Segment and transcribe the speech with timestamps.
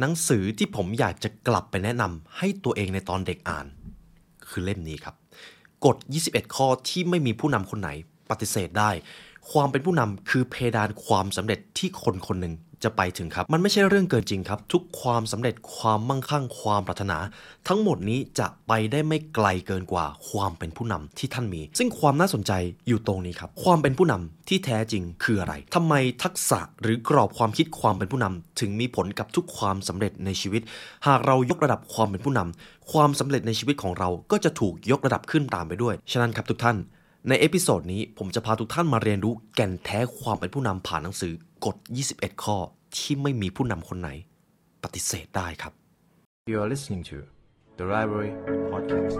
[0.00, 3.66] หนังสือที่ผมอยากจะกลับไปแนะนำให้ตัวเองในตอนเด็กอ่าน
[4.48, 5.14] คือเล่มนี้ครับ
[5.84, 7.90] กฎ 21 ข้อที่ไม่มีผู้นำคนไหน
[8.30, 8.90] ปฏิเสธได้
[9.50, 12.54] ความเป็นผู้นำคือเพดานความสำเร็จที่คนคนหนึ่ง
[12.84, 17.18] จะไปถึงครับ มันไม่ใช่เรื่องเกินจริงครับ ทุกความสำเร็จความมั่งคั่งความปรารถนา
[17.68, 22.52] ทั้งหมดนี้จะไปได้ไม่ไกลเกินกว่าความเป็นผู้นำที่ท่านมี ซึ่งความน่าสนใจ
[22.88, 30.62] อยู่ตรงนี้ครับ ความเป็นผู้นำที่แท้จริงคืออะไรทำไมทักษะหรือกรอบความคิดความเป็นผู้นำถึงมีผลกับทุกความสำเร็จในชีวิต
[31.06, 36.78] หากเรายกระดับความเป็นผู้นำความสำเร็จในชีวิตของเราก็จะถูกยกระดับขึ้นตามไปด้วยฉะนั้นครับทุกท่าน
[37.28, 41.32] ใน episode นี้ผมจะพาทุกท่านมาเรียนรู้แก่นแท้ความเป็นผู้นำผ่านหนังสือ
[41.66, 41.76] กฎ
[42.10, 42.56] 21 ข้อ
[42.96, 44.10] ที่ไม่มีผู้นำคนไหน
[44.82, 45.72] ปฏิเสธได้ครับ
[46.50, 47.16] You are listening to
[47.78, 48.32] the Library
[48.70, 49.16] Podcast.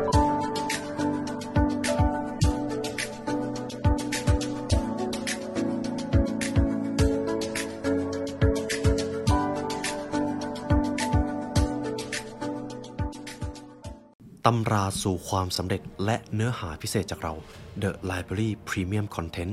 [14.46, 17.34] ตำราสู่ความสำเร็จและเนื้อหาพิเศษจากเรา
[17.82, 19.52] The Library Premium Content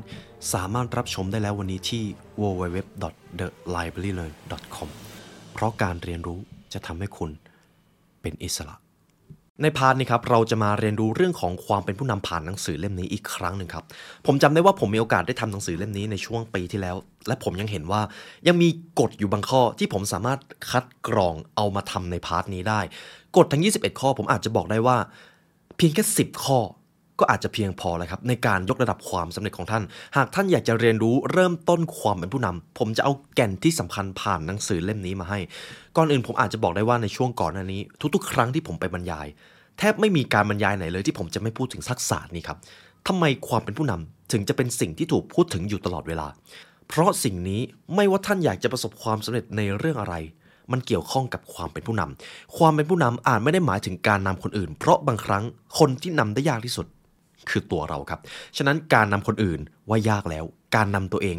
[0.54, 2.04] สามารถรับชมได้แล้ววันนี้ที่
[2.42, 4.90] www.thelibrarylearn.com
[5.54, 6.40] เพราะการเรียนรู้
[6.74, 7.32] จะทำให้คุณ
[8.22, 8.76] เป็นอิสระ
[9.62, 13.84] ในพาร์ทนี้ครับเราจะมาเรียนรู้เรื่องของความเป็นผู้นำผ่านหนังสือเล่มนี้อีกครั้งหนึ่งครับ
[14.26, 16.96] ผมจำได้ว่าผมมีโอกาสได้ทำหนังสือเล่มนี้ในช่วงปีที่แล้ว
[17.28, 18.02] และผมยังเห็นว่า
[18.48, 22.80] ยังมีกฎอยู่บางข้อที่ผมสามารถคัดกรองเอามาทำในพาร์ทนี้ได้
[23.38, 24.98] กฎทั้ง 21 ข้อผมอาจจะบอกได้ว่า
[25.78, 26.60] เพียงแค่10 ข้อ
[27.22, 29.84] ก็อาจจะเพียงพอแล้วครับในการยกระดับความสำเร็จของท่าน
[30.18, 35.40] หากท่านอยากจะเรียนรู้เริ่มต้นความเป็นผู้นำผมจะเอาแก่นที่สำคัญผ่านหนังสือเล่มนี้มาให้
[35.98, 37.82] ก่อนอื่นผมอาจจะบอกได้ว่าในช่วงก่อนหน้านี้
[38.16, 39.28] ทุกๆ ครั้งที่ผมไปบรรยาย
[39.78, 42.58] แทบไม่มีการบรรยายไหนเลยที่ผมจะไม่พูดถึงทักษะนี้ครับ
[43.08, 46.28] ทำไมความเป็นผู้นำถึงจะเป็นสิ่งที่ถูกพูดถึงอยู่ตลอดเวลา
[46.88, 47.62] เพราะสิ่งนี้
[47.96, 50.16] ไม่ว่าท่านอยากจะประสบความสำเร็จในเรื่องอะไร
[50.72, 55.44] มันเกี่ยวข้องกับความเป็นผู้นำความเป็นผู้นำอาจไม่ได้หมายถึงการนำคนอื่น เพราะบางครั้ง
[55.80, 56.86] คนที่นำได้ยากที่สุด
[57.50, 58.20] คือตัวเราครับ
[58.58, 60.46] ฉะนั้นการนำคนอื่นว่ายากแล้ว
[60.76, 61.38] การนำตัวเอง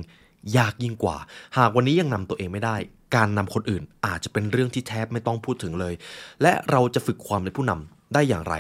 [0.57, 1.17] ยากยิ่งกว่า
[1.59, 2.77] หากวันนี้ยังนำตัวเองไม่ได้
[3.17, 5.95] การนำคนอื่นอาจจะเป็นเรื่องที่แทบไม่ต้องพูดถึงเลย
[6.43, 8.55] และเราจะฝึกความเป็นผู้นำได้อย่างไร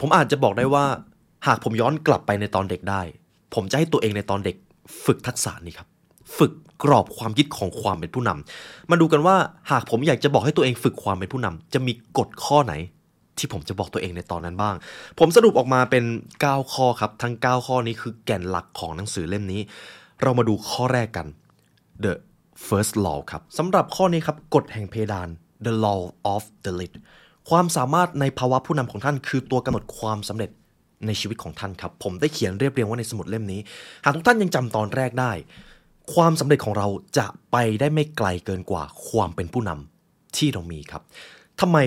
[0.00, 0.84] ผมอาจจะบอกได้ว่า
[1.46, 3.02] หากผมย้อนกลับไปในตอนเด็กได้
[3.54, 4.56] ผมจะให้ตัวเองในตอนเด็ก
[5.04, 5.88] ฝึกทักษะนี้ครับ
[6.38, 6.52] ฝึก
[6.84, 9.36] กรอบความคิดของความเป็นผู้นำมาดูกันว่า
[9.70, 12.74] หากผมอยากจะบอกให้ตัวเองฝึกความเป็นผู้นำจะมีกฎข้อไหน
[13.40, 14.74] ที่ผมจะบอกตัวเองในตอนนั้นบ้าง
[15.18, 16.04] ผมสรุปออกมาเป็น
[16.38, 19.60] 9 ข้อครับ ทั้ง 9 ข้อนี้คือแก่นหลักของหนังสือเล่มนี้
[20.22, 21.26] เรามาดูข้อแรกกัน
[22.04, 22.12] The
[22.66, 25.28] First Law ครับสำหรับข้อนี้ครับกฎแห่งเพดาน
[25.66, 26.00] The Law
[26.34, 26.92] of the Lid
[27.50, 30.50] ความสามารถในภาวะผู้นำของท่าน คือตัวกำหนดความสำเร็จ
[31.06, 33.60] ในชีวิตของท่านครับ ผมได้เขียนเรียบเรียงไว้ในสมุดเล่มนี้
[34.04, 35.32] หากทุกท่านยังจำตอนแรกได้
[36.14, 41.02] ความสำเร็จของเราจะไปได้ไม่ไกลเกินกว่าความเป็นผู้นำที่เรามีครับ
[41.60, 41.78] ทำไม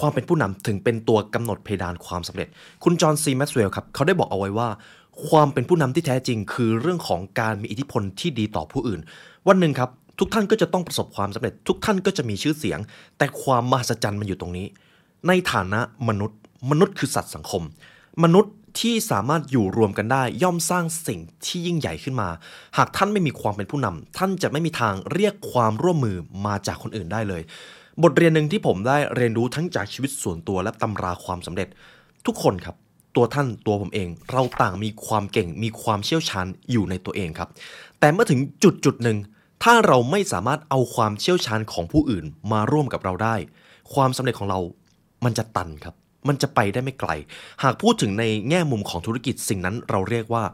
[0.00, 2.48] ความเป็นผู้นำถึงเป็นตัวกำหนดเพดานความสำเร็จ
[2.84, 4.68] คุณจอห์นซีแม็กซ์เวลล์ครับเขาได้บอกเอาไว้ว่า
[5.28, 9.00] ความเป็นผู้นำที่แท้จริง คือเรื่องของการมีอิทธิพลที่ดีต่อผู้อื่น
[9.48, 12.78] วันหนึ่งครับ ทุกท่านก็จะต้องประสบความสำเร็จ ทุกท่านก็จะมีชื่อเสียง
[13.18, 14.66] แต่ความมหัศจรรย์มันอยู่ตรงนี้
[15.28, 16.38] ในฐานะมนุษย์
[16.70, 17.62] มนุษย์คือสัตว์สังคม
[18.24, 22.28] มนุษย์ที่สามารถอยู่รวมกันได้ ย่อมสร้างสิ่งที่ยิ่งใหญ่ขึ้นมา
[22.76, 27.42] หากท่านไม่มีความเป็นผู้นำท่านจะไม่มีทางเรียกความร่วมมือมาจากคนอื่นได้เลย
[28.02, 31.68] บทเรียนหนึ่งที่ผมได้เรียนรู้ทั้งจากชีวิตส่วนตัวและตำราความสำเร็จ
[32.26, 32.76] ทุกคนครับ
[33.16, 37.48] ตัวท่านตัวผมเอง เราต่างมีความเก่ง มีความเชี่ยวชาญอยู่ในตัวเองครับ
[38.00, 39.18] แต่เมื่อถึงจุดจุดหนึ่ง
[39.62, 43.36] ถ้าเราไม่สามารถเอาความเชี่ยวชาญของผู้อื่นมาร่วมกับเราได้
[43.94, 44.60] ความสำเร็จของเรา
[45.24, 45.94] มันจะตันครับ
[46.28, 47.10] มันจะไปได้ไม่ไกล
[47.62, 50.44] หากพูดถึงในแง่มุมของธุรกิจสิ่งนั้นเราเรียกว่า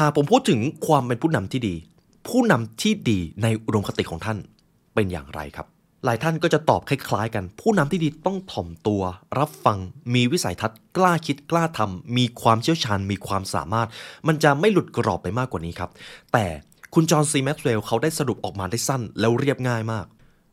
[0.00, 1.74] หากผมพูดถึงความเป็นผู้นำที่ดี
[2.28, 4.38] ผู้นำที่ดีในอุดมคติของท่าน
[4.94, 5.66] เป็นอย่างไรครับ
[6.06, 9.02] หลายท่านก็จะตอบคล้ายๆกัน ผู้นำที่ดีต้องถ่อมตัว
[9.38, 9.78] รับฟัง
[10.14, 13.88] มีวิสัยทัศน์กล้าคิดกล้าทำมีความเชี่ยวชาญ มีความสามารถ
[14.28, 15.90] มันจะไม่หลุดกรอบไปมากกว่านี้ครับ
[16.32, 16.46] แต่
[16.94, 20.06] คุณจอห์นซีแม็กซ์เวลล์เขาได้สรุปออกมาได้สั้น แล้วเรียบง่ายมาก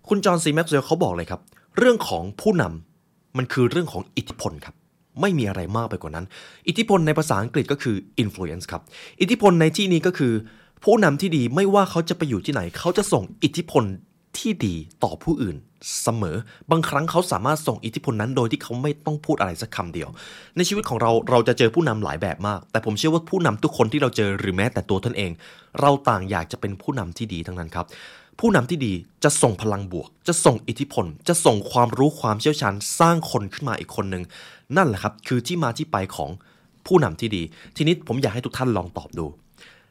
[0.10, 1.42] คุณจอห์นซีแม็กซ์เวลล์เขาบอกเลยครับ
[1.78, 4.76] เรื่องของผู้นำมันคือเรื่องของอิทธิพลครับ
[5.22, 6.26] ไม่มีอะไรมากไปกว่านั้น
[6.68, 8.82] อิทธิพลในภาษาอังกฤษก็คือ influence ครับ
[9.22, 10.34] อิทธิพลในที่นี้ก็คือ
[10.84, 13.84] ผู้นำที่ดีไม่ว่าเขาจะไปอยู่ที่ไหน เขาจะส่งอิทธิพล
[14.38, 15.58] ที่ดีต่อผู้อื่น
[16.02, 16.38] เสมอ
[16.72, 20.10] บางครั้งเขาสามารถส่งอิทธิพลนั้นโดยที่เขาไม่ต้องพูดอะไรสักคำเดียว
[20.58, 25.32] ในชีวิตของเราเราจะเจอผู้นำหลายแบบมาก แต่ผมเชื่อว่าผู้นำทุกคนที่เราเจอหรือแม้แต่ตัวท่านเอง
[25.82, 27.86] เราต่างอยากจะเป็นผู้นำที่ดีทั้งนั้นครับ
[28.40, 28.94] ผู้นำที่ดี
[29.24, 34.24] จะส่งพลังบวก จะส่งอิทธิพล จะส่งความรู้ความเชี่ยวชาญสร้างคนขึ้นมาอีกคนหนึ่ง
[34.78, 36.30] นั่นแหละครับคือที่มาที่ไปของ
[36.88, 37.44] ผู้นำที่ดี
[37.76, 39.26] ทีนี้ผมอยากให้ทุกท่านลองตอบดู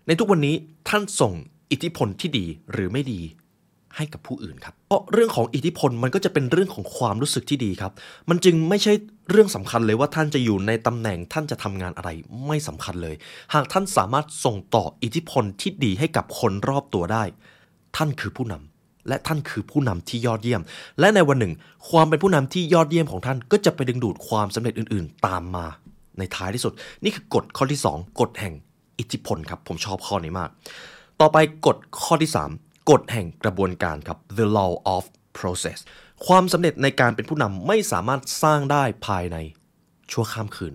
[0.07, 0.55] ในทุกวันนี้
[0.89, 1.33] ท่านส่ง
[1.71, 3.21] อิทธิพลที่ดีหรือไม่ดี
[3.97, 7.93] ให้กับผู้อื่นครับ เพราะเรื่องของอิทธิพลมันก็จะเป็นเรื่องของความรู้สึกที่ดีครับ
[8.31, 8.93] มันจึงไม่ใช่
[9.31, 12.11] เรื่องสำคัญเลยว่าท่านจะอยู่ในตำแหน่งท่านจะทำงานอะไร
[12.47, 13.15] ไม่สำคัญเลย
[13.55, 17.25] หากท่านสามารถส่งต่ออิทธิพลที่ดีให้กับคนรอบตัวได้
[17.97, 20.63] ท่านคือผู้นำและท่านคือผู้นำที่ยอดเยี่ยม
[21.01, 21.53] และในวันหนึ่ง
[21.91, 25.67] ความเป็นผู้นำที่ยอดเยี่ยมของท่านก็จะไปดึงดูดความสำเร็จอื่น ๆ ตามมา
[26.19, 26.73] ในท้ายที่สุด
[27.05, 28.55] นี่คือกฎข้อที่ 2 กฎแห่ง
[28.99, 30.51] อิทธิพลครับผมชอบข้อนี้มาก
[31.21, 31.37] ต่อไป
[31.67, 35.03] กฎข้อที่ 3 กฎแห่งกระบวนการครับ the law of
[35.39, 35.79] process
[36.27, 39.37] ความสำเร็จในการเป็นผู้นำไม่สามารถสร้างได้ภายใน
[40.13, 40.73] ชั่วข้ามคืน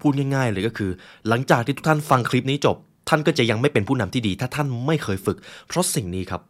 [0.00, 0.90] พูดง่ายๆเลยก็คือ
[1.28, 2.76] หลังจากที่ทุกท่านฟังคลิปนี้จบ
[3.08, 6.42] ท่านก็จะยังไม่เป็นผู้นำที่ดี ถ้าท่านไม่เคยฝึก เพราะสิ่งนี้ครับ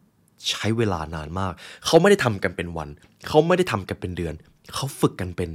[0.49, 1.53] ใช้เวลานานมาก
[1.87, 2.89] เขาไม่ได้ทำกันเป็นวัน
[3.29, 4.35] เขาไม่ได้ทำกันเป็นเดือน
[4.75, 5.51] เขาฝึกกันเป็น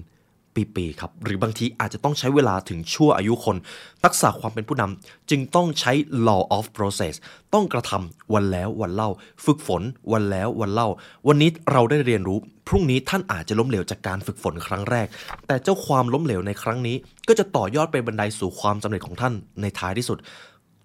[0.76, 3.58] ปีๆครับหรือบางทีอาจจะต้องใช้เวลาถึงชั่วอายุคน
[4.04, 5.92] ทักษะความเป็นผู้นำจึงต้องใช้
[6.28, 7.16] law of process
[7.54, 9.10] ต้องกระทำวันแล้ววันเล่า
[9.46, 9.82] ฝึกฝน
[10.12, 10.88] วันแล้ววันเล่า
[11.28, 12.38] วันนี้เราได้เรียนรู้
[12.68, 15.08] พรุ่งนี้ท่านอาจจะล้มเหลวจากการฝึกฝนครั้งแรก
[15.48, 16.96] แต่เจ้าความล้มเหลวในครั้งนี้
[17.28, 20.20] ก็จะต่อยอดไปบันไดสู่ความสำเร็จของท่านในท้ายที่สุด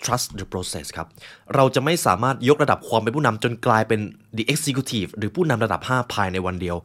[0.05, 1.07] trust the process ครับ
[1.55, 4.01] เราจะไม่สามารถยกระดับความเป็นผู้นำจนกลายเป็น
[4.37, 6.77] the executive หรือผู้นำระดับ 5 ภายในวันเดียว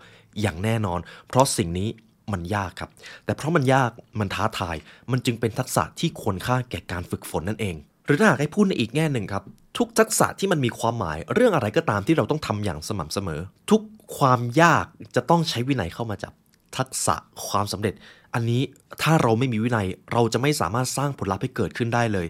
[0.41, 1.89] อย่างแน่นอน เพราะสิ่งนี้
[2.33, 2.89] มันยากครับ
[3.25, 4.75] แต่เพราะมันยากมันท้าทาย
[5.11, 9.43] มันจึงเป็นทักษะที่ควรค่าแก่การฝึกฝนนั่นเอง หรือถ้าหากให้พูดในอีกแง่หนึ่งครับ
[9.77, 13.41] ทุกทักษะที่มันมีความหมาย เรื่องอะไรก็ตามที่เราต้องทำอย่างสม่ำเสมอ
[13.71, 13.81] ทุก
[14.17, 14.85] ความยาก
[15.15, 16.33] จะต้องใช้วินัยเข้ามาจับ
[16.77, 17.15] ทักษะ
[17.47, 17.93] ความสำเร็จ
[18.33, 18.61] อันนี้
[19.01, 22.27] ถ้าเราไม่มีวินัยเราจะไม่สามารถสร้างผลลัพธ์ให้เกิดขึ้นได้เลย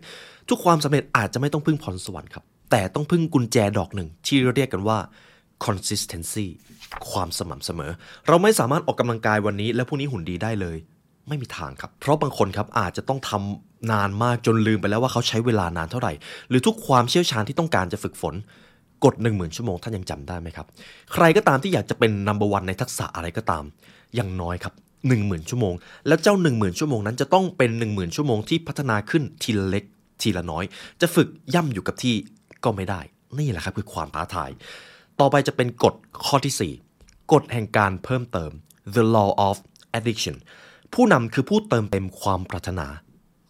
[0.49, 4.97] ทุกความสำเร็จอาจจะไม่ต้องพึ่งพรสวรรค์ครับแต่ต้องพึ่งกุญแจดอกหนึ่งที่เรียกกันว่า
[5.65, 6.47] consistency
[7.11, 7.91] ความสม่ำเสมอ
[8.27, 10.77] เราไม่สามารถออกกำลังกายวันนี้ แล้วพรุ่งนี้หุ่นดีได้เลย
[11.27, 16.13] ไม่มีทางครับ เพราะบางคนครับอาจจะต้องทำนานมากจนลืมไปแล้วว่าเขาใช้เวลานานเท่าไหร่
[16.49, 18.35] หรือทุกความเชี่ยวชาญที่ต้องการจะฝึกฝน
[19.05, 20.67] กด 1 0,000 ชั่วโมงท่านยังจำได้ไหมครับ
[21.13, 23.63] ใครก็ตามที่อยากจะเป็นนัมเบอร์วันในทักษะอะไรก็ตาม
[24.15, 24.73] อย่างน้อยครับ
[25.11, 25.73] 10,000 ชั่วโมง
[26.07, 29.83] แล้วเจ้า 10,000 ชั่วโมงนั้นจะต้องเป็น 10,000 ชั่วโมงที่พัฒนาขึ้นทีละเล็ก
[30.21, 30.63] ทีละน้อย
[31.01, 32.15] จะฝึกย่ำอยู่กับที่
[32.63, 33.01] ก็ไม่ได้
[33.39, 34.49] นี่แหละครับคือความท้าทาย
[35.19, 35.95] ต่อไปจะเป็นกฎ
[36.25, 38.51] ข้อที่ 4 กฎแห่งการเพิ่มเติม
[38.95, 39.55] the law of
[39.97, 40.35] addiction
[40.93, 42.87] ผู้นำคือผู้เติมเต็มความปรารถนา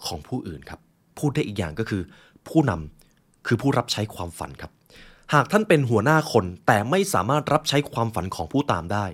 [0.05, 0.79] ของผู้อื่นครับ
[1.17, 2.01] พูดได้อีกอย่างก็คือ
[2.47, 4.71] ผู้นำคือผู้รับใช้ความฝันครับ
[5.33, 9.05] หากท่านเป็นหัวหน้าคนแต่ไม่สามารถรับใช้ความฝันของผู้ตามได้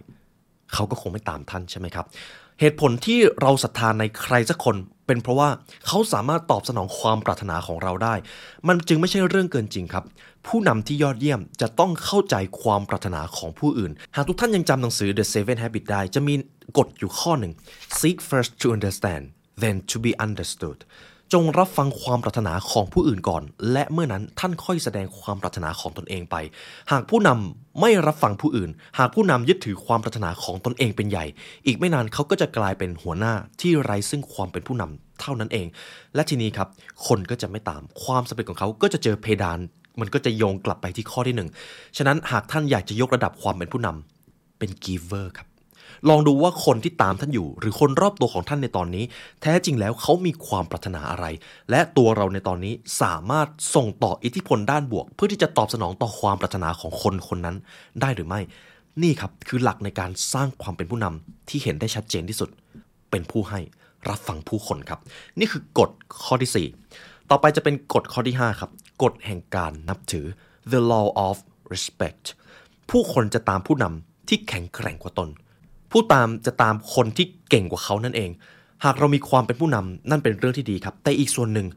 [0.73, 2.05] เขาก็คงไม่ตามท่านใช่ไหมครับ
[2.59, 4.75] เหตุผลที่เราศรัทธานในใครสักคน
[5.07, 5.49] เป็นเพราะว่า
[5.87, 8.15] เขาสามารถตอบสนองความปรารถนาของเราได้
[8.67, 10.03] มันจึงไม่ใช่เรื่องเกินจริงครับ
[10.47, 16.33] ผู้นำที่ยอดเยี่ยมจะต้องเข้าใจความปรารถนาของผู้อื่น หากทุกท่านยังจำหนังสือ The Seven Habits ได้ จะมี
[16.77, 17.53] กฎอยู่ข้อหนึ่ง
[17.99, 19.23] seek first to understand
[19.63, 20.77] then to be understood
[21.33, 26.35] จงรับฟังความปรารถนาของผู้อื่นก่อน และเมื่อนั้นท่านค่อยแสดงความปรารถนาของตนเองไป
[26.91, 31.25] หากผู้นำ ไม่รับฟังผู้อื่น หากผู้นำยึดถือความปรารถนาของตนเองเป็นใหญ่
[31.65, 34.83] อีกไม่นานเขาก็จะกลายเป็นหัวหน้าที่ไร้ซึ่งความเป็นผู้น
[35.21, 35.67] เท่านั้นเอง
[36.15, 36.67] และทีนี้ครับ
[37.07, 39.59] คนก็จะไม่ตามความสำเร็จของเขาก็จะเจอเพดาน
[39.99, 41.49] มันก็จะโยงกลับไปที่ข้อที่หนึ่ง
[41.97, 45.47] ฉะนั้นหากท่านอยากจะยกระดับความเป็นผู้นำเป็น giver ครับ
[46.09, 49.03] ลองดูว่าคนที่ตามท่านอยู่ หรือคนรอบตัวของท่านในตอนนี้
[49.41, 51.25] แท้จริงแล้วเขามีความปรารถนาอะไร
[51.69, 57.55] และตัวเราในตอนนี้สามารถส่งต่ออิทธิพลด้านบวก เพื่อที่จะตอบสนองต่อความปรารถนาของคนคนนั้น
[58.01, 58.41] ได้หรือไม่
[59.03, 62.49] นี่ครับคือหลักในการสร้างความเป็นผู้นำที่เห็นได้ชัดเจนที่สุด
[63.11, 63.59] เป็นผู้ให้
[64.09, 64.99] รับฟังผู้คนครับ
[65.39, 65.89] นี่คือกฎ
[66.23, 68.71] ข้อที่ 4 ต่อไปจะเป็นกฎข้อที่ 5 ครับ
[69.03, 70.25] กฎแห่งการนับถือ
[70.71, 71.35] the law of
[71.73, 72.25] respect
[72.89, 75.29] ผู้คนจะตามผู้นำที่แข็งแกร่งกว่าตน
[75.97, 78.29] ผู้ตามจะตามคนที่เก่งกว่าเขานั่นเอง
[78.85, 81.67] หากเรามีความเป็นผู้นำนั่นเป็นเรื่องที่ดีครับ แต่อีกส่วนหนึ่ง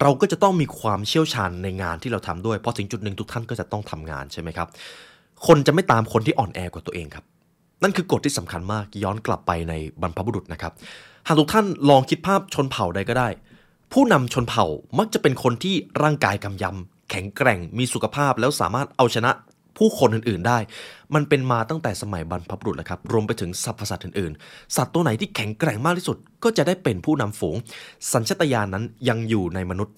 [0.00, 4.68] เราก็จะต้องมีความเชี่ยวชาญในงานที่เราทำด้วย เพราะถึงจุดหนึ่งทุกท่านก็จะต้องทำงานใช่ไหมครับ
[5.46, 7.24] คนจะไม่ตามคนที่อ่อนแอกว่าตัวเองครับ
[7.82, 10.72] นั่นคือกฎที่สำคัญมากย้อนกลับไปในบรรพบุรุษนะครับ
[11.26, 13.28] หากทุกท่านลองคิดภาพชนเผ่าใดก็ได้
[13.92, 14.66] ผู้นำชนเผ่า
[14.98, 19.30] มักจะเป็นคนที่ร่างกายกำยำแข็งแกร่งมีสุขภาพแล้วสามารถเอาชนะ
[19.76, 20.58] ผู้คนอื่นๆได้
[21.14, 27.56] มันเป็นมาตั้งแต่สมัยบรรพบุรุษแล้วครับ รวมไปถึงสรรพสัตว์อื่นๆ สัตว์ตัวไหนที่แข็งแกร่งมากที่สุด ก็จะได้เป็นผู้นำฝูง
[28.12, 29.96] สัญชาตญาณนั้นยังอยู่ในมนุษย์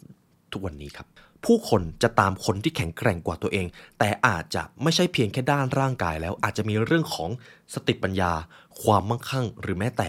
[0.52, 1.06] ทุกวันนี้ครับ
[1.44, 3.66] ผู้คนจะตามคนที่แข็งแกร่งกว่าตัวเอง
[3.98, 7.30] แต่อาจจะไม่ใช่เพียงแค่ด้านร่างกายแล้ว อาจจะมีเรื่องของ
[7.74, 8.32] สติปัญญา
[8.82, 10.08] ความมั่งคั่ง หรือแม้แต่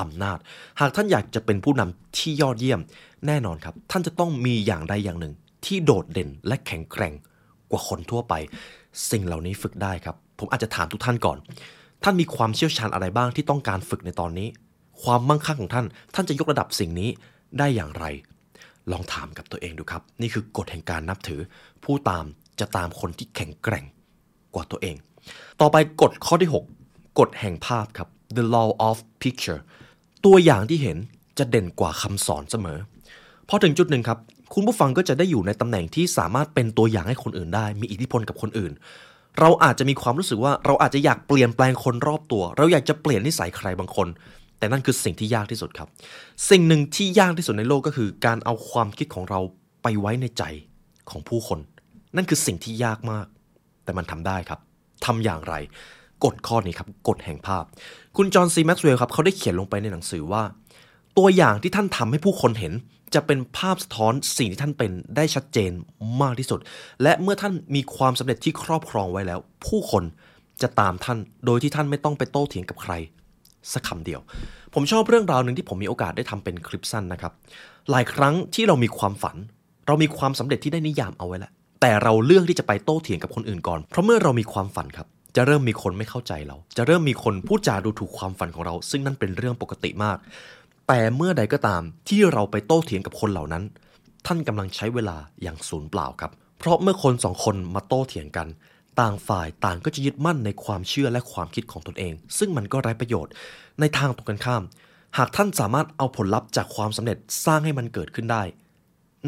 [0.00, 0.38] อำนาจ
[0.80, 2.80] หากท่านอยากจะเป็นผู้นำที่ยอดเยี่ยม
[3.26, 5.34] แน่นอนครับ ท่านจะต้องมีอย่างใดอย่างหนึ่ง
[5.64, 7.14] ที่โดดเด่นและแข็งแกร่ง
[7.70, 8.34] กว่าคนทั่วไป
[9.10, 11.38] สิ่งเหล่านี้ฝึกได้ครับ ผมอาจจะถามทุกท่านก่อน
[12.02, 14.48] ท่านมีความเชี่ยวชาญอะไรบ้างที่ต้องการฝึกในตอนนี้
[15.02, 17.10] ความมั่งคั่งของท่าน ท่านจะยกระดับสิ่งนี้
[17.58, 18.04] ได้อย่างไร
[18.92, 21.40] ลองถามกับตัวเองดูครับ นี่คือกฎแห่งการนับถือ
[21.84, 22.24] ผู้ตาม
[22.60, 23.84] จะตามคนที่แข็งแกร่ง
[24.54, 24.96] กว่าตัวเอง
[25.60, 26.50] ต่อไปกฎข้อที่
[26.84, 29.60] 6 กฎแห่งภาพครับ the law of picture
[30.24, 30.98] ตัวอย่างที่เห็น
[31.38, 32.78] จะเด่นกว่าคำสอนเสมอ
[33.48, 34.18] พอถึงจุดหนึ่งครับ
[34.54, 38.72] คุณผู้ฟังก็จะได้อยู่ในตำแหน่งที่สามารถเป็นตัวอย่างให้คนอื่นได้ มีอิทธิพลกับคนอื่น
[39.40, 44.08] เราอาจจะมีความรู้สึกว่าเราอาจจะอยากเปลี่ยนแปลงคนรอบตัว เราอยากจะเปลี่ยนนิสัยใครบางคน
[44.58, 45.88] แต่นั่นคือสิ่งที่ยากที่สุดครับ
[46.50, 49.40] สิ่งหนึ่งที่ยากที่สุดในโลกก็คือการเอาความคิดของเรา
[49.82, 50.42] ไปไว้ในใจ
[51.10, 51.58] ของผู้คน
[52.16, 53.26] นั่นคือสิ่งที่ยากมาก
[53.84, 54.60] แต่มันทำได้ครับ
[55.04, 55.54] ทำอย่างไร
[56.24, 57.64] กฎข้อนี้ครับกฎแห่งภาพ
[58.16, 60.42] คุณจอห์นซีแม็กซ์เวลล์ครับเขาได้เขียนลงไปในหนังสือว่า
[61.18, 62.72] ตัวอย่างที่ท่านทำให้ผู้คนเห็น
[63.14, 65.72] จะเป็นภาพสะท้อนสิ่งที่ท่านเป็นได้ชัดเจน
[66.22, 66.60] มากที่สุด
[67.02, 70.04] และเมื่อท่านมีความสำเร็จที่ครอบครองไว้แล้ว ผู้คน
[70.62, 72.92] จะตามท่านโดยที่ท่านไม่ต้องไปโต้เถียงกับใคร
[73.72, 74.20] สักคำเดียว
[74.74, 77.32] ผมชอบเรื่องราวหนึ่งที่ผมมีโอกาสได้ทำเป็นคลิปสั้นนะครับ
[77.90, 79.36] หลายครั้งที่เรามีความฝัน
[79.86, 90.16] เรามีความสำเร็จที่ได้นิยามเอาไว้แล้ว แต่เราเลือกที่จะไปโต้เถียงกับคนอื่นก่อน เพราะเมื่อเรามีความฝันครับ จะเริ่มมีคนไม่เข้าใจเรา จะเริ่มมีคนพูดจาดูถูกความฝันของเรา ซึ่งนั่นเป็นเรื่องปกติมาก
[90.88, 93.64] แต่เมื่อใดก็ตามที่เราไปโต้เถียงกับคนเหล่านั้น
[94.26, 98.48] ท่านกำลังใช้เวลาอย่างสูญเปล่าครับ เพราะเมื่อคนสองคนมาโต้เถียงกัน
[99.00, 103.32] ต่างฝ่ายต่างก็จะยึดมั่นในความเชื่อและความคิดของตนเอง ซึ่งมันก็ไร้ประโยชน์
[103.80, 104.62] ในทางตรงกันข้าม
[105.18, 108.42] หากท่านสามารถเอาผลลัพธ์จากความสำเร็จสร้างให้มันเกิดขึ้นได้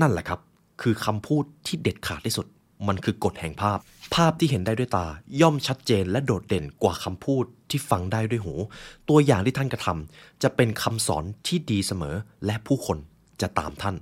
[0.01, 0.41] นั่นแหละครับ
[0.83, 2.47] คือคำพูดที่เด็ดขาดที่สุด
[2.89, 3.79] มันคือกฎแห่งภาพ
[4.15, 5.07] ภาพที่เห็นได้ด้วยตา
[5.41, 8.55] ย่อมชัดเจนและโดดเด่นกว่าคำพูด ที่ฟังได้ด้วยหู
[9.09, 12.15] ตัวอย่างที่ท่านกระทำจะเป็นคำสอนที่ดีเสมอ
[12.47, 12.99] และผู้คน
[13.41, 13.97] จะตามท่าน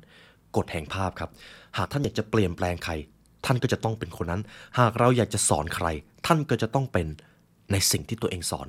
[0.57, 1.31] กฎแห่งภาพครับ
[1.77, 2.93] หากท่านอยากจะเปลี่ยนแปลงใคร
[3.47, 4.43] ท่านก็จะต้องเป็นคนนั้น
[4.79, 5.87] หากเราอยากจะสอนใคร
[6.27, 7.07] ท่านก็จะต้องเป็น
[7.73, 8.69] ในสิ่งที่ตัวเองสอน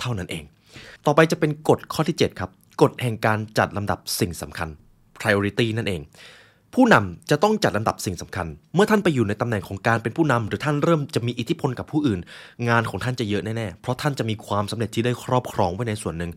[0.00, 0.44] เท่านั้นเอง
[1.06, 2.50] ต่อไปจะเป็นกฎข้อที่ 7 ครับ
[2.82, 4.68] กฎแห่งการจัดลำดับสิ่งสำคัญ
[5.20, 6.00] priority นั่นเอง
[6.74, 12.20] ผู้นำจะต้องจัดลำดับสิ่งสำคัญ เมื่อท่านไปอยู่ในตำแหน่งของการเป็นผู้นำหรือท่านเริ่มจะมีอิทธิพลกับผู้อื่น
[12.68, 16.30] งานของท่านจะเยอะแน่ๆ เพราะท่านจะมีความสำเร็จที่ได้ครอบครองไว้ในส่วนหนึ่ง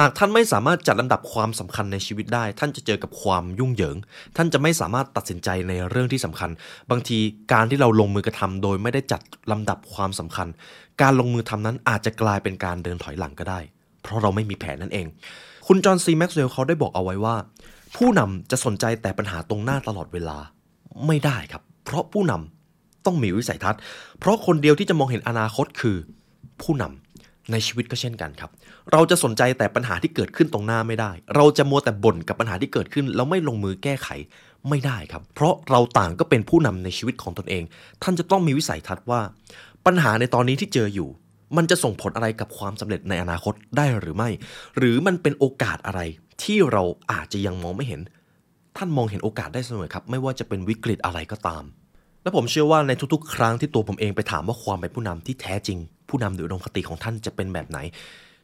[0.00, 3.96] หากท่านไม่สามารถจัดลำดับความสำคัญในชีวิตได้ ท่านจะเจอกับความยุ่งเหยิง
[4.36, 6.50] ท่านจะไม่สามารถตัดสินใจในเรื่องที่สำคัญ
[6.90, 7.18] บางที
[7.52, 10.48] การที่เราลงมือกระทำโดยไม่ได้จัดลำดับความสำคัญ
[11.02, 13.60] การลงมือทำนั้นอาจจะกลายเป็นการเดินถอยหลังก็ได้
[14.02, 15.06] เพราะเราไม่มีแผนนั่นเอง
[15.66, 17.36] คุณจอห์นซีแม็กซ์เวลล์เขาได้บอกเอาไว้ว่า
[17.96, 20.38] ผู้นำจะสนใจแต่ปัญหาตรงหน้าตลอดเวลา
[21.06, 23.80] ไม่ได้ครับ เพราะผู้นำต้องมีวิสัยทัศน์
[24.20, 25.96] เพราะคนเดียวที่จะมองเห็นอนาคตคือ
[26.62, 28.50] ผู้นำในชีวิตก็เช่นกันครับ
[28.92, 34.08] เราจะสนใจแต่ปัญหาที่เกิดขึ้นตรงหน้าไม่ได้ เราจะมัวแต่บ่นกับปัญหาที่เกิดขึ้น แล้วไม่ลงมือแก้ไข
[34.68, 37.62] ไม่ได้ครับ เพราะเราต่างก็เป็นผู้นำในชีวิตของตนเอง
[38.02, 39.20] ท่านจะต้องมีวิสัยทัศน์ว่า
[39.86, 41.08] ปัญหาในตอนนี้ที่เจออยู่
[41.56, 44.28] มันจะส่งผลอะไรกับความสำเร็จในอนาคตได้หรือไม่
[44.78, 46.00] หรือมันเป็นโอกาสอะไร
[46.42, 48.00] ที่เราอาจจะยังมองไม่เห็น
[48.76, 51.64] ท่านมองเห็นโอกาสได้เสมอครับ ไม่ว่าจะเป็นวิกฤตอะไรก็ตาม
[52.22, 55.78] และผมเชื่อว่าในทุกๆ ครั้งที่ตัวผมเองไปถามว่าความเป็นผู้นำที่แท้จริง
[56.08, 57.78] ผู้นำหรืออุดมคติของท่านจะเป็นแบบไหน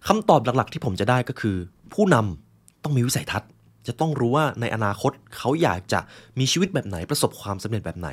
[0.08, 1.56] คำตอบหลักๆ ที่ผมจะได้ก็คือ
[1.94, 3.50] ผู้นำต้องมีวิสัยทัศน์
[3.86, 6.00] จะต้องรู้ว่าในอนาคตเขาอยากจะ
[6.38, 8.08] มีชีวิตแบบไหนประสบความสำเร็จแบบไหน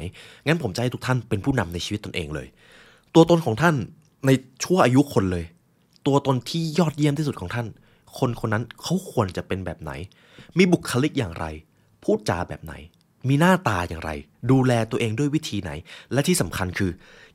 [0.48, 2.48] งั้นผมจะให้ทุกท่านเป็นผู้นำในชีวิตตนเองเลย
[3.16, 3.76] ตัวตนของท่าน
[4.26, 4.30] ใน
[4.64, 5.46] ชั่วอายุคนเลย
[6.08, 7.68] ตัวตนที่ยอดเยี่ยมที่สุดของท่าน
[8.18, 9.92] คนคนนั้นเขาควรจะเป็นแบบไหน
[10.58, 11.46] มีบุคลิกอย่างไร
[12.04, 12.74] พูดจาแบบไหน
[13.30, 14.12] มีหน้าตาอย่างไร
[14.52, 15.72] ดูแลตัวเองด้วยวิธีไหน
[16.14, 16.92] และที่สำคัญคือ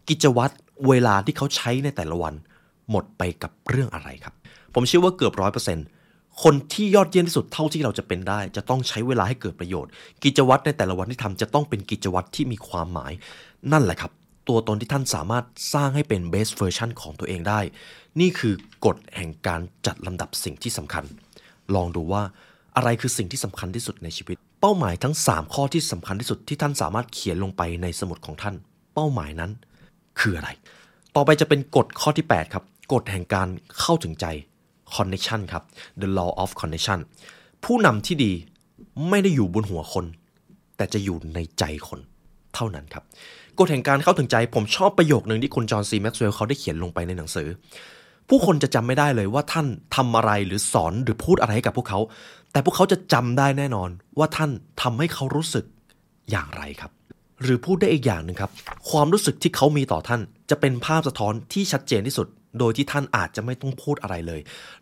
[0.08, 0.54] กิจวัตร
[0.88, 2.34] เวลาที่เขาใช้ในแต่ละวัน
[2.90, 4.34] หมดไปกับเรื่องอะไรครับ
[4.74, 5.86] ผมเชื่อว่าเกือบร้อยเปอร์เซ็นต์
[6.42, 9.90] คนที่ยอดเยี่ยมที่สุดเท่าที่เราจะเป็นได้ จะต้องใช้เวลาให้เกิดประโยชน์
[10.24, 13.12] กิจวัตรในแต่ละวันที่ทำจะต้องเป็นกิจวัตรที่มีความหมาย
[13.72, 14.12] นั่นแหละครับ
[14.48, 17.60] ตัวตนที่ท่านสามารถสร้างให้เป็น best version ของตัวเองได้
[18.20, 21.04] นี่คือกฎแห่งการจัดลำดับสิ่งที่สำคัญ
[21.74, 22.22] ลองดูว่า
[22.76, 28.54] อะไรคือสิ่งที่สำคัญที่สุดในชีวิต เป้าหมายทั้ง 3 ข้อที่สำคัญที่สุดที่ท่านสามารถเขียนลงไปในสมุดของท่าน
[28.94, 29.50] เป้าหมายนั้น
[30.20, 30.50] คืออะไร
[31.16, 33.48] ต่อไปจะเป็นกฎข้อที่ 8 ครับกฎแห่งการ
[33.80, 34.26] เข้าถึงใจ
[34.94, 35.64] connection ครับ
[36.02, 37.00] the law of connection
[37.64, 38.32] ผู้นำที่ดี
[39.08, 40.06] ไม่ได้อยู่บนหัวคน
[40.76, 42.00] แต่จะอยู่ในใจคน
[42.54, 43.04] เท่านั้นครับ
[43.58, 47.48] กฎแห่งการเข้าถึงใจผมชอบประโยคหนึ่งที่คุณจอห์นซีแม็กซ์เวลล์เขาได้เขียนลงไปในหนังสือ
[48.28, 52.00] ผู้คนจะจำไม่ได้เลยว่าท่านทำอะไรหรือสอนหรือพูดอะไรให้กับพวกเขา
[52.52, 54.50] แต่พวกเขาจะจำได้แน่นอนว่าท่าน
[54.82, 55.64] ทำให้เขารู้สึก
[56.30, 56.90] อย่างไรครับ
[57.42, 58.50] หรือพูดได้อีกอย่างหนึ่งครับ
[58.90, 60.20] ความรู้สึกที่เขามีต่อท่าน
[60.50, 62.26] จะเป็นภาพสะท้อนที่ชัดเจนที่สุด
[62.58, 64.40] โดยที่ท่านอาจจะไม่ต้องพูดอะไรเลย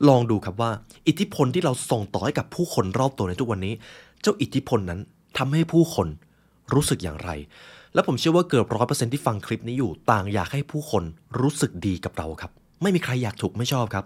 [0.09, 0.71] ลองดูครับว่า
[1.09, 3.75] อิทธิพลที่เราส่งต่อให้กับผู้คนรอบตัวในทุกวันนี้
[4.23, 5.00] เจ้าอิทธิพลนั้น
[5.38, 6.09] ทำให้ผู้คน
[6.75, 7.31] รู้สึกอย่างไร
[7.94, 11.04] และผมเชื่อว่าเกือบร้อยเปอร์เซ็นที่ฟังคลิปนี้อยู่ต่างอยากให้ผู้คน
[11.40, 12.50] รู้สึกดีกับเราครับ
[12.82, 14.04] ไม่มีใครอยากถูกไม่ชอบครับ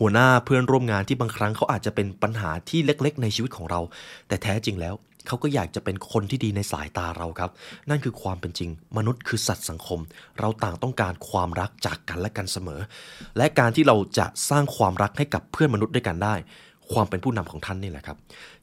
[0.00, 3.80] หัวหน้าเพื่อนร่วมงานที่บางครั้งเขาอาจจะเป็นปัญหาที่เล็กๆ ในชีวิตของเรา
[4.28, 4.94] แต่แท้จริงแล้ว
[5.26, 7.50] เขาก็อยากจะเป็นคนที่ดีในสายตาเราครับ
[7.90, 10.00] นั่นคือความเป็นจริง มนุษย์คือสัตว์สังคม
[10.38, 12.80] เราต่างต้องการความรักจากกันและกันเสมอ
[13.36, 16.34] และการที่เราจะสร้างความรักให้กับเพื่อนมนุษย์ด้วยกันได้
[16.92, 18.16] ความเป็นผู้นำของท่านนี่แหละครับ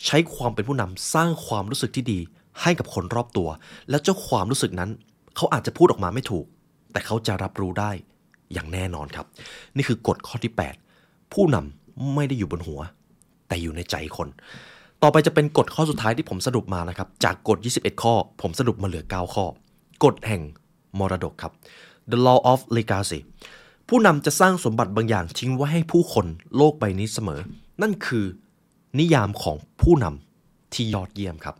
[0.05, 2.19] ใช้ความเป็นผู้นำสร้างความรู้สึกที่ดี
[2.61, 3.49] ให้กับคนรอบตัว
[3.89, 4.89] แล้วเจ้าความรู้สึกนั้น
[5.35, 6.45] เขาอาจจะพูดออกมาไม่ถูก
[6.91, 7.91] แต่เขาจะรับรู้ได้
[8.53, 9.25] อย่างแน่นอนครับ
[9.75, 10.53] นี่คือกฎข้อที่
[10.93, 12.81] 8 ผู้นำไม่ได้อยู่บนหัว
[13.47, 14.27] แต่อยู่ในใจคน
[15.01, 19.45] ต่อไปจะเป็นกฎข้อสุดท้ายที่ผมสรุปมานะครับ จากกฎ 21 ข้อ ผมสรุปมาเหลือ 9 ข้อ
[20.03, 20.41] กฎแห่ง
[20.99, 21.53] มรดกครับ
[22.11, 23.19] the law of legacy
[23.89, 26.25] ผู้นำจะสร้างสมบัติบางอย่างทิ้งไว้ให้ผู้คน
[26.57, 27.41] โลกใบนี้เสมอ
[27.81, 28.25] นั่นคือ
[28.99, 30.24] นิยามของผู้นำ
[30.75, 31.55] ที่ยอดเยี่ยมครับ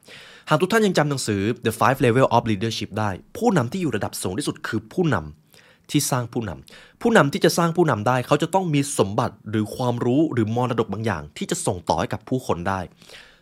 [0.49, 12.79] หากทุกท่านยังจำหนังสือ The Five Level of Leadership ได้ ผู้นำที่อยู่ระดับสูงที่สุดคือผู้นำที่สร้างผู้นำผู้นำที่จะสร้างผู้นำได้ เขาจะต้องมีสมบัติหรือความรู้หรือมรดกบางอย่าง ที่จะส่งต่อให้กับผู้คนได้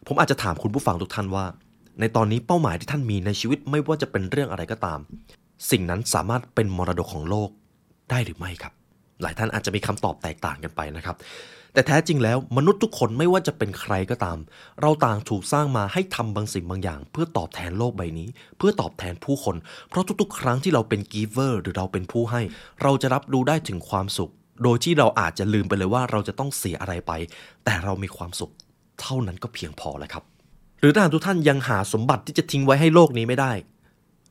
[0.08, 1.46] ผมอาจจะถามคุณผู้ฟังทุกท่านว่า
[2.00, 5.00] ในตอนนี้เป้าหมายที่ท่านมีในชีวิตไม่ว่าจะเป็นเรื่องอะไรก็ตาม
[5.72, 7.50] สิ่งนั้นสามารถเป็นมรดกของโลก
[8.10, 8.74] ได้หรือไม่ครับ
[9.22, 11.16] หลายท่านอาจจะมีคำตอบแตกต่างกันไปนะครับ
[11.74, 14.38] แต่แท้จริงแล้วมนุษย์ทุกคนไม่ว่าจะเป็นใครก็ตาม
[14.82, 19.56] เราต่างถูกสร้างมาให้ทำบางสิ่งบางอย่าง เพื่อตอบแทนโลกใบนี้ เพื่อตอบแทนผู้คน
[19.90, 22.42] เพราะทุกๆ ครั้งที่เราเป็นกีเวอร์หรือเราเป็นผู้ให้
[22.84, 24.32] เราจะรับรู้ได้ถึงความสุข
[24.64, 27.12] โดยที่เราอาจจะลืมไปเลยว่าเราจะต้องเสียอะไรไป
[27.66, 28.52] แต่เรามีความสุข
[29.02, 30.24] เท่านั้นก็เพียงพอแล้วครับ
[30.80, 33.52] หรือถ้าทุกท่านยังหาสมบัติที่จะทิ้งไว้ให้โลกนี้ไม่ได้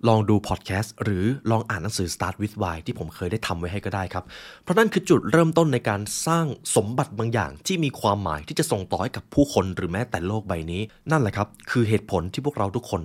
[0.08, 4.24] ลองดูพอดแคสต์หรือลองอ่านหนังสือ Start with Why ที่ผมเคยได้ทำไว้ให้ก็ได้ครับ
[4.62, 13.02] เพราะนั่นคือจุดเริ่มต้นในการสร้างสมบัติบางอย่าง ที่มีความหมายที่จะส่งต่อให้กับผู้คนหรือแม้แต่โลกใบนี้ นั่นแหละครับ คือเหตุผลที่พวกเราทุกคน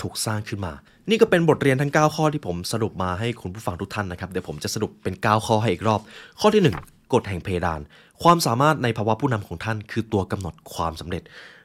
[0.00, 0.72] ถูกสร้างขึ้นมา
[1.10, 6.00] นี่ก็เป็นบทเรียนทั้ง 9 ข้อที่ผมสรุปมาให้คุณผู้ฟังทุกท่านนะครับ เดี๋ยวผมจะสรุปเป็น 9 ข้อให้อีกรอบ
[6.40, 7.80] ข้อที่ 1กฎแห่งเพดาน
[8.22, 11.22] ความสามารถในภาวะผู้นำของท่าน คือตัวกำหนดความสำเร็จ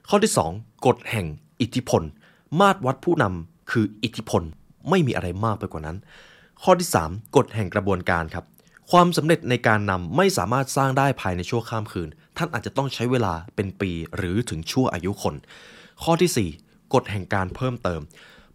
[0.09, 1.25] ข้อที่ 2กฎแห่ง
[1.61, 2.01] อิทธิพล
[2.59, 4.41] มาตรวัดผู้นำ คืออิทธิพล
[4.89, 5.97] ไม่มีอะไรมากไปกว่านั้น
[6.63, 8.45] ข้อที่ 3 กฎแห่งกระบวนการครับ
[8.91, 15.35] ความสำเร็จในการนำไม่สามารถสร้างได้ภายในชั่วข้ามคืน ท่านอาจจะต้องใช้เวลาเป็นปีหรือถึงชั่วอายุคน
[16.03, 18.01] ข้อที่ 4 กฎแห่งการเพิ่มเติม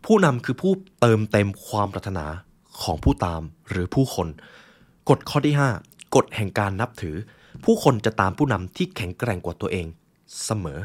[0.05, 2.27] ผู้นำคือผู้เติมเต็มความปรารถนา
[2.83, 4.29] ของผู้ตามหรือผู้คน
[5.11, 7.17] กฎข้อที่ 5 กฎแห่งการนับถือ
[7.65, 9.87] ผู้คนจะตามผู้นำที่แข็งแกร่งกว่าตัวเอง
[10.45, 10.79] เสมอ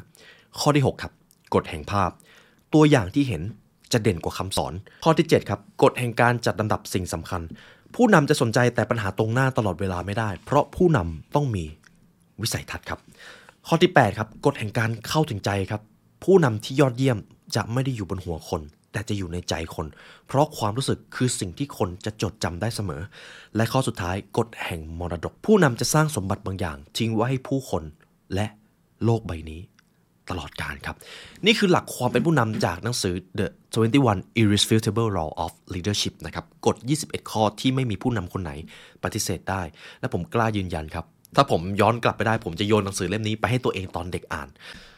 [0.60, 1.14] ข้อที่ 6 ครับ
[1.54, 2.10] กฎแห่งภาพ
[2.74, 3.42] ตัวอย่างที่เห็น
[3.94, 7.42] จะเด่นกว่าคำสอน ข้อที่ 7 ครับกฎแห่งการจัดลำดับสิ่งสำคัญ
[7.96, 11.64] ผู้นำจะสนใจแต่ปัญหาตรงหน้าตลอดเวลาไม่ได้ เพราะผู้นำต้องมี
[12.42, 13.00] วิสัยทัศน์ครับ
[13.68, 15.82] ข้อที่ 8 ครับกฎแห่งการเข้าถึงใจครับ
[16.24, 17.18] ผู้นำที่ยอดเยี่ยม
[17.56, 19.88] จะไม่ได้อยู่บนหัวคน แต่จะอยู่ในใจคน
[20.28, 23.02] เพราะความรู้สึกคือสิ่งที่คนจะจดจำได้เสมอ
[23.56, 27.84] และข้อสุดท้ายกฎแห่งมรดก ผู้นำจะสร้างสมบัติบางอย่างทิ้งไว้ให้ผู้คน
[28.34, 28.48] และ
[29.04, 29.62] โลกใบนี้
[30.30, 30.96] ตลอดกาลครับ
[31.46, 33.48] นี่คือหลักความเป็นผู้นำจากหนังสือ The
[33.94, 38.52] 21 Irrefutable Law of Leadership นะครับกฎ 21 ข้อที่ไม่มีผู้นำคนไหน
[39.04, 39.62] ปฏิเสธได้
[40.00, 44.48] และผมกล้ายืนยันครับ ถ้าผมย้อนกลับไปได้ผมจะโยนหนังสือเล่มนี้ไปให้ตัวเองตอนเด็กอ่าน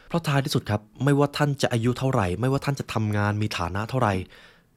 [0.08, 4.14] เพราะท้ายที่สุดครับ ไม่ว่าท่านจะอายุเท่าไหร่ ไม่ว่าท่านจะทำงานมีฐานะเท่าไหร่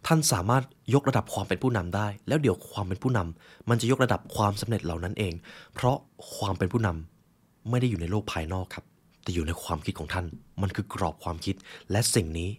[0.08, 5.34] ท่านสามารถยกระดับความเป็นผู้นำได้ แล้วเดี๋ยวความเป็นผู้นำมันจะยกระดับความสำเร็จเหล่านั้นเอง
[5.74, 5.98] เพราะ
[6.36, 8.86] ความเป็นผู้นำไม่ได้อยู่ในโลกภายนอกครับ
[9.23, 10.25] แต่อยู่ในความคิดของท่าน
[10.62, 11.55] มันคือกรอบความคิด
[11.91, 12.49] และสิ่งนี้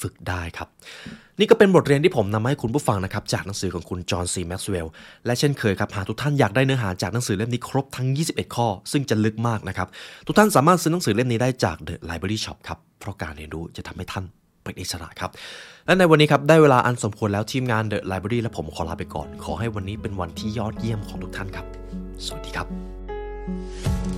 [0.00, 0.68] ฝึกได้ครับ
[1.38, 4.92] นี่ก็เป็นบทเรียนที่ผมนำมาให้คุณผู้ฟังนะครับ จากหนังสือของคุณจอห์นซีแม็กซ์เวลล์
[5.26, 9.88] และเช่นเคยครับ หากทุกท่านอยากได้เนื้อหาจากหนังสือเล่มนี้ครบทั้ง 21 ข้อ ซึ่งจะลึกมากนะครับ
[10.26, 14.24] ทุกท่านสามารถซื้อหนังสือเล่มนี้ได้จาก The Library Shop ครับ เพราะการเรียนรู้จะทำให้ท่าน
[14.64, 15.30] เป็นอิสระครับ
[15.86, 21.66] และในวันนี้ครับ ได้เวลาอันสมควรแล้วทีมงาน The Library และผมขอลาไปก่อน ขอให้วันนี้เป็นวันที่ยอดเยี่ยมของทุกท่านครับ
[22.26, 24.13] สวัสดีครับ